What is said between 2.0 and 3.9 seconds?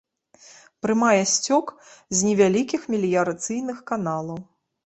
з невялікіх меліярацыйных